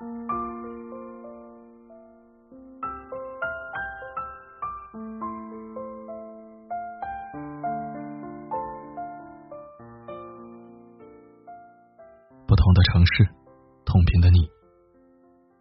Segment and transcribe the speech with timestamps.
[0.00, 0.14] 不同
[12.72, 13.28] 的城市，
[13.84, 14.48] 同频的你，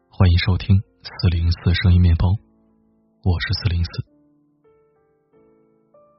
[0.07, 2.29] 欢迎收听四零四声音面包，
[3.25, 3.91] 我是四零四。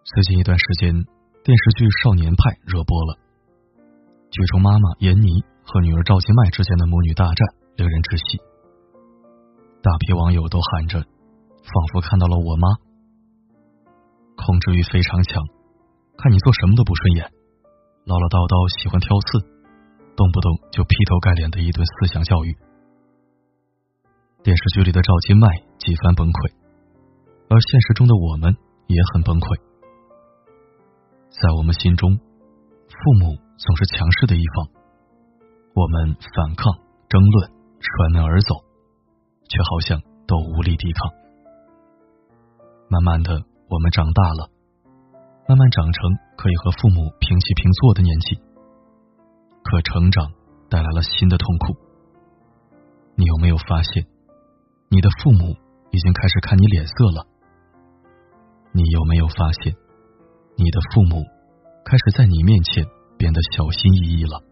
[0.04, 2.36] 最近一段时间，电视剧《少年派》
[2.70, 3.16] 热播了，
[4.30, 8.38] 剧中妈妈闫妮和女儿赵今麦之间的母女大战令人窒息，
[9.82, 12.68] 大批网友都喊着，仿佛看到了我妈，
[14.36, 15.42] 控制欲非常强，
[16.18, 17.24] 看你做什么都不顺眼，
[18.04, 19.60] 唠唠叨叨，喜欢挑刺。
[20.16, 22.52] 动不动就劈头盖脸的一顿思想教育。
[24.44, 25.48] 电视剧里的赵今麦
[25.80, 26.52] 几番崩溃，
[27.48, 28.52] 而现实中的我们
[28.84, 29.56] 也很崩溃。
[31.32, 34.68] 在我们心中，父母总是强势的一方，
[35.72, 36.68] 我们反抗、
[37.08, 37.48] 争论、
[37.80, 38.54] 摔门而走，
[39.48, 41.10] 却好像都无力抵抗。
[42.88, 44.50] 慢慢的，我们长大了，
[45.48, 48.38] 慢慢长成可以和父母平起平坐的年纪。
[49.62, 50.32] 可成长
[50.68, 51.76] 带来了新的痛苦。
[53.14, 54.06] 你有没有发现，
[54.88, 55.56] 你的父母
[55.90, 57.26] 已经开始看你脸色了？
[58.72, 59.74] 你有没有发现，
[60.56, 61.24] 你的父母
[61.84, 62.84] 开始在你面前
[63.16, 64.42] 变得小心翼翼了？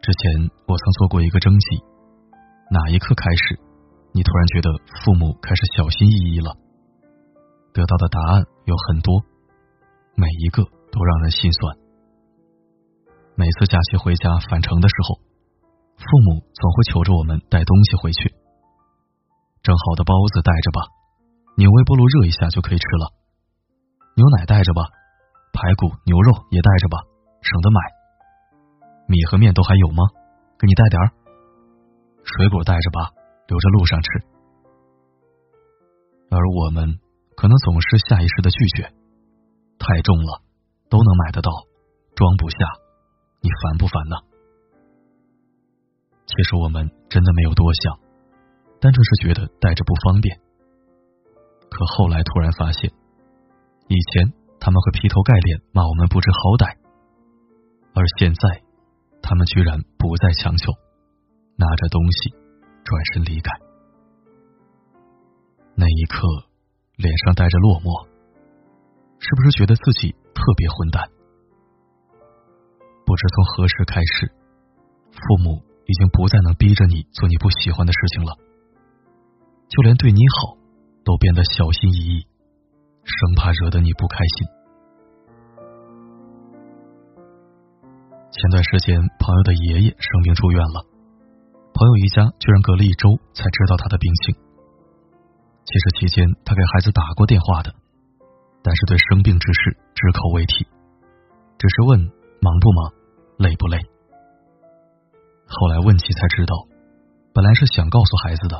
[0.00, 1.82] 之前我曾做过一个征集，
[2.70, 3.60] 哪一刻开始，
[4.12, 4.70] 你突然觉得
[5.04, 6.56] 父母开始小心翼翼了？
[7.74, 9.20] 得到的答案有很多，
[10.16, 11.76] 每一个都让人心酸。
[13.34, 15.20] 每次假期回家返程的时候，
[15.98, 18.34] 父母总会求着我们带东西回去。
[19.62, 20.88] 蒸好的包子带着吧，
[21.56, 23.12] 你微波炉热一下就可以吃了。
[24.16, 24.88] 牛奶带着吧，
[25.52, 26.98] 排骨、牛肉也带着吧，
[27.42, 27.97] 省得买。
[29.08, 30.04] 米和面都还有吗？
[30.60, 31.06] 给你带点儿。
[32.24, 33.10] 水果带着吧，
[33.48, 34.08] 留着路上吃。
[36.30, 37.00] 而我们
[37.34, 38.92] 可能总是下意识的拒绝，
[39.78, 40.42] 太重了，
[40.90, 41.50] 都能买得到，
[42.14, 42.58] 装不下。
[43.40, 44.16] 你烦不烦呢？
[46.26, 47.98] 其实我们真的没有多想，
[48.78, 50.38] 单纯是觉得带着不方便。
[51.70, 52.92] 可后来突然发现，
[53.88, 56.76] 以前他们会劈头盖脸骂我们不知好歹，
[57.94, 58.60] 而现在
[59.22, 60.72] 他们居然不再强求，
[61.56, 62.30] 拿着东西
[62.84, 63.50] 转身离开。
[65.74, 66.26] 那一刻，
[66.96, 68.08] 脸上带着落寞，
[69.20, 71.08] 是不是觉得自己特别混蛋？
[73.06, 74.26] 不知从何时开始，
[75.12, 78.36] 父母已经不再能逼着你做你不喜欢的事情了，
[79.68, 80.58] 就连对你好
[81.04, 82.26] 都变得小心翼翼，
[83.04, 84.57] 生怕惹得你不开心。
[88.30, 90.84] 前段时间，朋友的爷爷生病住院了，
[91.72, 94.36] 朋友一家居然隔了一周才知道他的病情。
[95.64, 97.72] 其实期间他给孩子打过电话的，
[98.62, 100.68] 但是对生病之事只口未提，
[101.56, 101.98] 只是问
[102.40, 102.92] 忙不忙。
[103.38, 103.78] 累不累？
[105.46, 106.54] 后来问起才知道，
[107.32, 108.58] 本来是想告诉孩子的，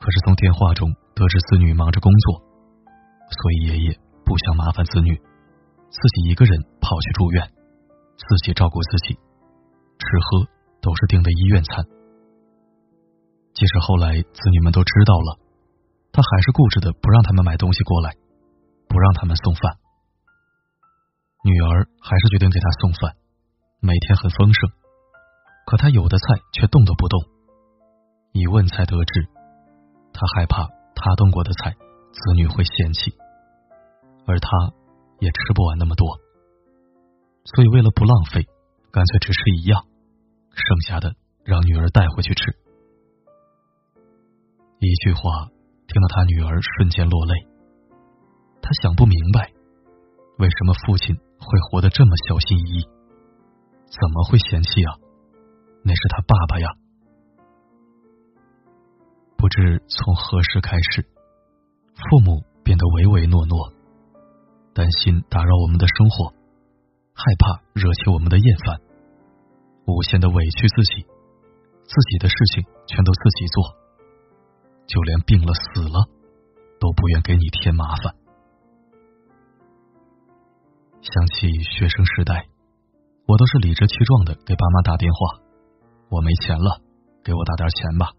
[0.00, 2.40] 可是从电话中得知子女忙着工作，
[3.28, 5.14] 所以爷爷不想麻烦子女，
[5.90, 7.46] 自己一个人跑去住院，
[8.16, 10.48] 自己照顾自己，吃喝
[10.80, 11.84] 都是订的医院餐。
[13.54, 15.38] 即使后来子女们都知道了，
[16.12, 18.14] 他还是固执的不让他们买东西过来，
[18.88, 19.76] 不让他们送饭。
[21.44, 23.16] 女儿还是决定给他送饭。
[23.80, 24.70] 每天很丰盛，
[25.66, 27.20] 可他有的菜却动都不动。
[28.30, 29.28] 一问才得知，
[30.14, 33.12] 他害怕他动过的菜子女会嫌弃，
[34.24, 34.48] 而他
[35.18, 36.06] 也吃不完那么多，
[37.44, 38.46] 所以为了不浪费，
[38.90, 39.84] 干脆只吃一样，
[40.54, 41.14] 剩下的
[41.44, 42.56] 让女儿带回去吃。
[44.78, 45.48] 一句话，
[45.86, 47.34] 听到他女儿瞬间落泪。
[48.60, 49.52] 他想不明白，
[50.38, 52.84] 为什么父亲会活得这么小心翼翼。
[53.86, 54.94] 怎么会嫌弃啊？
[55.84, 56.68] 那是他爸爸呀！
[59.36, 61.02] 不知从何时开始，
[61.94, 63.72] 父母变得唯唯诺诺，
[64.72, 66.32] 担心打扰我们的生活，
[67.22, 68.80] 害怕惹起我们的厌烦，
[69.86, 71.02] 无限的委屈自己，
[71.84, 73.62] 自己的事情全都自己做，
[74.86, 76.08] 就连病了死了
[76.80, 78.14] 都不愿给你添麻烦。
[81.00, 82.46] 想起学生时代。
[83.24, 85.40] 我都是理直气壮的给爸妈打电话，
[86.10, 86.82] 我没钱了，
[87.24, 88.10] 给我打点钱吧。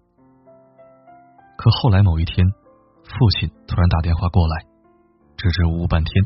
[1.58, 2.48] 可后来某一天，
[3.04, 4.66] 父亲突然打电话过来，
[5.36, 6.26] 支支吾吾半天，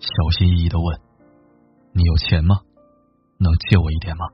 [0.00, 1.00] 小心翼翼的问
[1.92, 2.60] ：“你有钱吗？
[3.38, 4.24] 能借我一点吗？”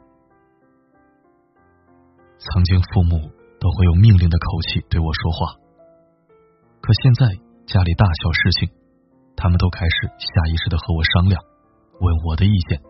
[2.38, 5.56] 曾经父母都会用命令的口气对我说话，
[6.80, 7.26] 可现在
[7.66, 8.68] 家里大小事情，
[9.36, 11.42] 他们都开始下意识的和我商量，
[12.00, 12.82] 问我的意见，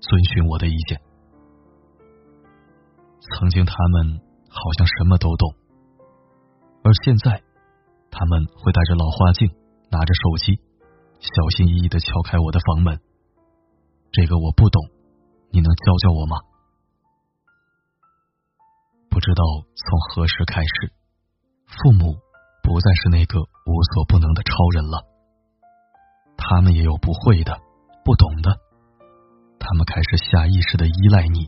[0.00, 1.00] 遵循我的意见。
[3.22, 5.56] 曾经他们好像什么都懂，
[6.84, 7.42] 而现在
[8.10, 9.50] 他们会戴着老花镜，
[9.90, 10.60] 拿着手机，
[11.18, 13.00] 小心翼翼的敲开我的房门。
[14.12, 14.90] 这个我不懂，
[15.50, 16.36] 你能教教我吗？
[19.08, 19.42] 不知道
[19.74, 20.92] 从何时开始，
[21.66, 22.20] 父母
[22.62, 25.02] 不再是那个无所不能的超人了。
[26.36, 27.58] 他们也有不会的、
[28.04, 28.60] 不懂的，
[29.58, 31.46] 他们开始下意识的依赖你，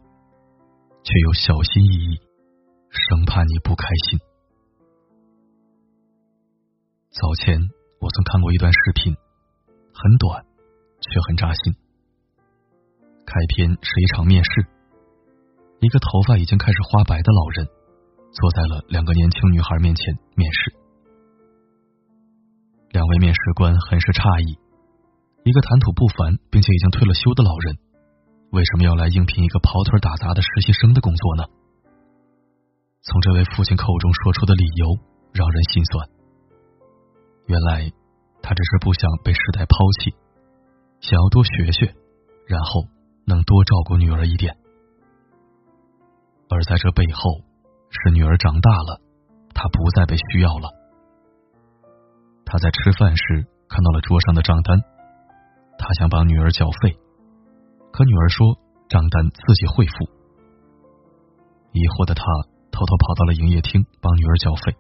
[1.03, 2.21] 却又小心翼翼，
[2.89, 4.19] 生怕你不开心。
[7.11, 7.61] 早前
[8.01, 9.15] 我曾看过一段视频，
[9.93, 10.47] 很短，
[11.03, 11.84] 却很扎心。
[13.27, 14.67] 开篇是一场面试，
[15.81, 17.67] 一个头发已经开始花白的老人
[18.31, 20.73] 坐在了两个年轻女孩面前面试。
[22.93, 24.55] 两位面试官很是诧异，
[25.43, 27.75] 一个谈吐不凡并且已经退了休的老人，
[28.53, 31.43] 为什么要来应聘一个跑腿打杂的实习生的工作呢？
[33.03, 34.87] 从这位父亲口中说出的理由
[35.33, 36.09] 让人心酸。
[37.47, 37.91] 原来
[38.41, 40.15] 他只是不想被时代抛弃，
[41.01, 41.95] 想要多学学，
[42.47, 42.94] 然后。
[43.27, 44.57] 能多照顾女儿一点，
[46.51, 47.41] 而在这背后，
[47.91, 49.01] 是女儿长大了，
[49.55, 50.69] 她不再被需要了。
[52.47, 54.79] 他在吃饭时看到了桌上的账单，
[55.79, 56.97] 他想帮女儿缴费，
[57.91, 59.93] 可女儿说账单自己会付。
[61.73, 62.23] 疑惑的他
[62.71, 64.77] 偷偷跑到了营业厅帮女儿缴费，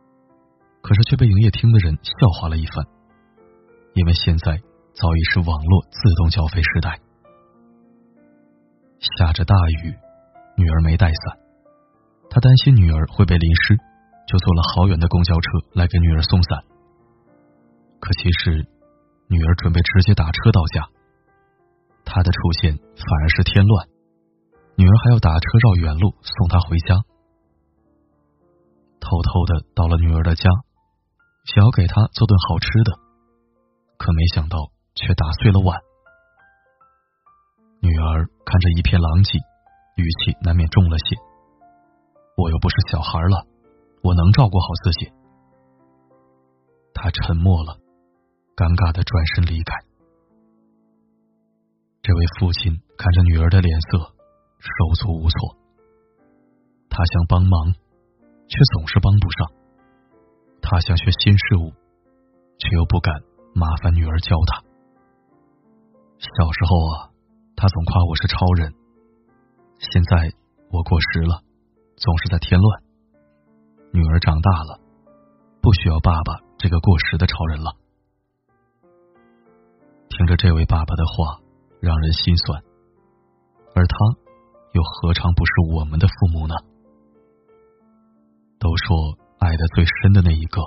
[0.82, 2.86] 可是却被营业厅的人笑话了一番，
[3.94, 4.60] 因为现在
[4.92, 7.00] 早已是网络自动缴费时代。
[9.18, 9.94] 下着大雨，
[10.56, 11.38] 女儿没带伞，
[12.30, 13.76] 他担心女儿会被淋湿，
[14.26, 16.64] 就坐了好远的公交车来给女儿送伞。
[18.00, 18.66] 可其实，
[19.28, 20.88] 女儿准备直接打车到家，
[22.04, 23.88] 他的出现反而是添乱，
[24.76, 26.96] 女儿还要打车绕远路送她回家。
[29.00, 30.48] 偷偷的到了女儿的家，
[31.44, 32.92] 想要给她做顿好吃的，
[33.98, 35.78] 可没想到却打碎了碗。
[37.84, 39.36] 女儿看着一片狼藉，
[39.96, 41.16] 语气难免重了些。
[42.34, 43.44] 我又不是小孩了，
[44.02, 45.12] 我能照顾好自己。
[46.94, 47.76] 他沉默了，
[48.56, 49.76] 尴尬的转身离开。
[52.00, 55.54] 这位父亲看着女儿的脸色，手足无措。
[56.88, 57.74] 他想帮忙，
[58.48, 59.52] 却总是帮不上。
[60.62, 61.68] 他想学新事物，
[62.56, 63.12] 却又不敢
[63.54, 64.64] 麻烦女儿教他。
[66.16, 67.13] 小时候啊。
[67.56, 68.74] 他总夸我是超人，
[69.78, 70.32] 现在
[70.70, 71.40] 我过时了，
[71.96, 72.82] 总是在添乱。
[73.92, 74.80] 女儿长大了，
[75.62, 77.72] 不需要爸爸这个过时的超人了。
[80.08, 81.40] 听着这位爸爸的话，
[81.80, 82.62] 让人心酸。
[83.74, 83.96] 而他，
[84.72, 86.54] 又何尝不是我们的父母呢？
[88.58, 90.60] 都说爱的最深的那一个，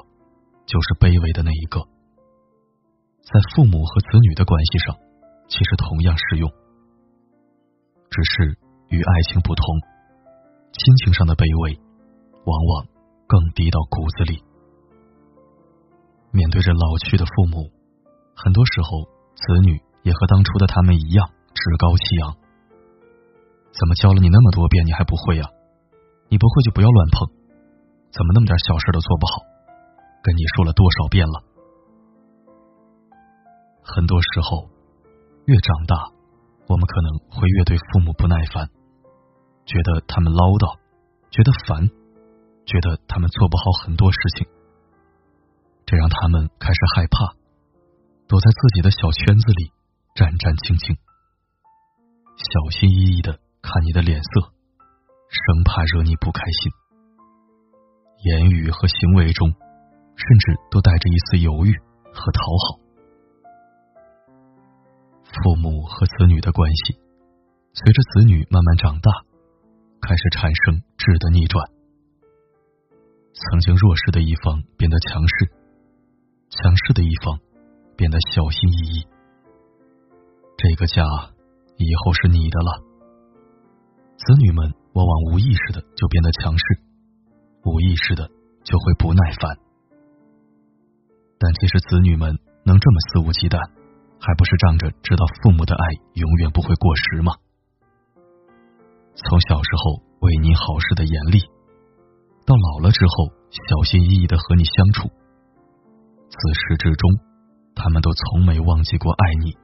[0.65, 1.81] 就是卑微的那一个。
[3.21, 4.95] 在父母和子女的关系上，
[5.47, 6.49] 其实同样适用。
[8.17, 8.57] 只是
[8.89, 9.61] 与爱情不同，
[10.73, 11.77] 亲情上的卑微，
[12.49, 12.89] 往往
[13.29, 14.41] 更低到骨子里。
[16.33, 17.69] 面对着老去的父母，
[18.33, 19.05] 很多时候
[19.37, 22.33] 子女也和当初的他们一样趾高气扬。
[23.69, 25.45] 怎么教了你那么多遍，你还不会呀？
[26.25, 27.29] 你不会就不要乱碰。
[28.09, 29.45] 怎么那么点小事都做不好？
[30.25, 31.37] 跟你说了多少遍了？
[33.85, 34.65] 很多时候，
[35.45, 36.16] 越长大。
[36.67, 38.69] 我们可能会越对父母不耐烦，
[39.65, 40.77] 觉得他们唠叨，
[41.31, 41.87] 觉得烦，
[42.65, 44.47] 觉得他们做不好很多事情，
[45.85, 47.35] 这让他们开始害怕，
[48.27, 49.71] 躲在自己的小圈子里
[50.13, 50.99] 战战兢兢，
[52.35, 54.51] 小心翼翼的看你的脸色，
[55.31, 56.71] 生怕惹你不开心，
[58.27, 59.47] 言语和行为中
[60.19, 61.71] 甚至都带着一丝犹豫
[62.11, 62.86] 和讨好。
[65.31, 66.93] 父母和子女的关系，
[67.73, 69.11] 随着子女慢慢长大，
[70.01, 71.69] 开始产生质的逆转。
[73.33, 75.51] 曾经弱势的一方变得强势，
[76.49, 77.39] 强势的一方
[77.95, 79.07] 变得小心翼翼。
[80.57, 81.03] 这个家
[81.77, 82.83] 以后是你的了。
[84.17, 86.63] 子女们往往无意识的就变得强势，
[87.63, 88.27] 无意识的
[88.63, 89.57] 就会不耐烦。
[91.37, 93.76] 但其实子女们能这么肆无忌惮。
[94.19, 97.33] 还不是仗着知道父母的爱永远不会过时吗？
[99.15, 101.39] 从小时候为你好事的严厉，
[102.45, 105.07] 到老了之后小心翼翼的和你相处。
[106.29, 107.09] 自始至终，
[107.73, 109.57] 他们都从没忘记过爱你。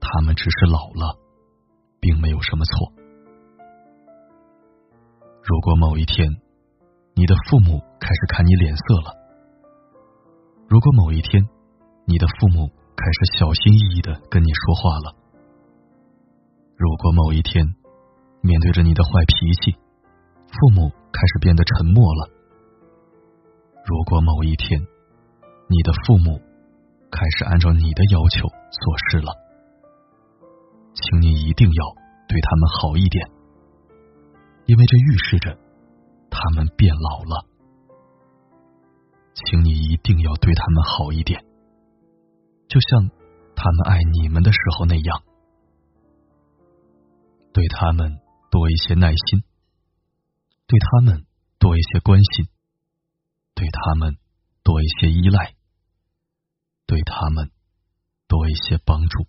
[0.00, 1.16] 他们只是老了，
[2.00, 2.92] 并没有什么错。
[5.44, 6.28] 如果某一天，
[7.14, 9.12] 你的父母开始看你脸色了；
[10.68, 11.46] 如果某一天，
[12.06, 12.70] 你的父母
[13.02, 15.10] 开始小心翼翼的跟你说话了；
[16.76, 17.66] 如果某一天，
[18.40, 19.72] 面对着你的坏脾气，
[20.46, 22.30] 父母开始变得沉默了；
[23.84, 24.80] 如果某一天，
[25.66, 26.40] 你的父母
[27.10, 29.34] 开始按照你的要求做事了，
[30.94, 31.84] 请你一定要
[32.28, 33.28] 对他们好一点，
[34.66, 35.58] 因为这预示着
[36.30, 37.46] 他们变老了。
[39.34, 41.42] 请你一定要对他们好一点，
[42.72, 43.10] 就像
[43.54, 45.22] 他们爱你们的时候那样，
[47.52, 48.18] 对他们
[48.50, 49.44] 多一些耐心，
[50.66, 51.26] 对他们
[51.58, 52.48] 多一些关心，
[53.54, 54.16] 对他们
[54.62, 55.52] 多一些依赖。
[56.86, 57.50] 对他们
[58.26, 59.26] 多一些帮助，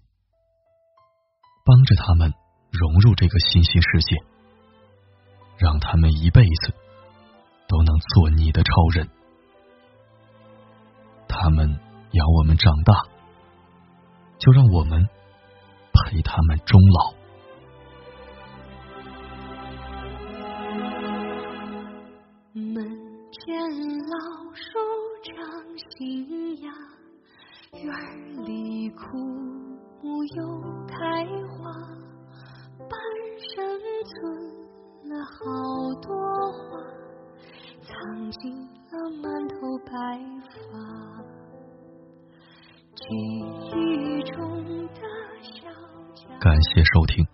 [1.66, 2.34] 帮着他们
[2.72, 4.18] 融入这个新兴世界，
[5.58, 6.74] 让他们一辈子
[7.68, 9.10] 都能做你的超人。
[11.30, 11.80] 他们
[12.12, 12.94] 养我们长大，
[14.44, 15.08] 就让我们
[15.94, 17.14] 陪他们终老。
[22.54, 22.76] 门
[23.32, 23.56] 前
[24.10, 24.62] 老树
[25.24, 25.34] 长
[25.96, 26.74] 新芽。
[27.72, 29.18] 院里枯
[30.02, 31.72] 木又开花，
[32.78, 32.92] 半
[33.40, 34.14] 生存
[35.10, 35.83] 了好
[46.44, 47.26] 感谢收听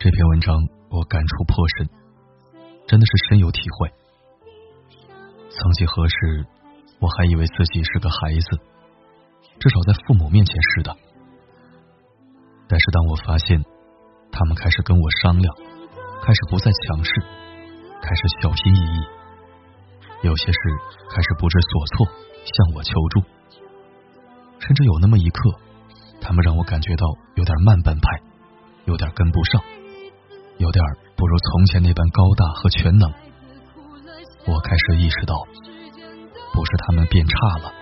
[0.00, 0.52] 这篇文章，
[0.90, 1.88] 我感触颇深，
[2.88, 3.92] 真的是深有体会。
[5.50, 6.44] 曾几何时，
[6.98, 8.58] 我还以为自己是个孩子。
[9.60, 10.96] 至少在父母面前是的，
[12.66, 13.64] 但是当我发现
[14.32, 15.54] 他们开始跟我商量，
[16.26, 17.12] 开始不再强势，
[18.02, 19.06] 开始小心翼翼，
[20.26, 20.58] 有些事
[21.08, 22.06] 开始不知所措，
[22.42, 23.22] 向我求助，
[24.58, 25.54] 甚至有那么一刻，
[26.24, 28.22] 他们让我感觉到有点慢半拍，
[28.86, 29.62] 有点跟不上，
[30.56, 30.82] 有点
[31.14, 33.12] 不如从前那般高大和全能，
[34.46, 35.36] 我开始意识到，
[36.54, 37.72] 不是他们变差了。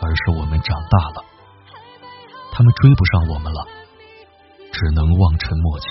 [0.00, 1.24] 而是我们长大了，
[2.52, 3.66] 他们追不上我们了，
[4.70, 5.88] 只能望尘莫及。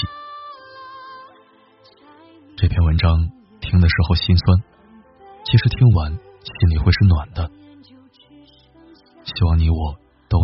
[2.56, 4.64] 这篇文章听的时候心酸，
[5.44, 7.52] 其实听完心里会是暖的。
[9.26, 9.98] 希望你我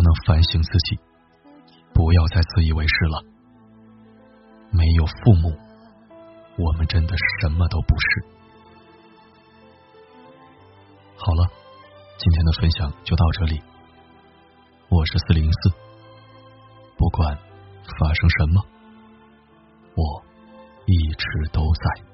[0.04, 1.00] 能反省自己，
[1.92, 3.24] 不要再自以为是了。
[4.70, 5.50] 没有父母，
[6.58, 8.24] 我们真的什么都不是。
[11.16, 11.48] 好了。
[12.16, 13.60] 今天的分享就到这里，
[14.88, 15.70] 我是四零四，
[16.96, 18.64] 不管发生什么，
[19.96, 20.24] 我
[20.86, 22.13] 一直都在。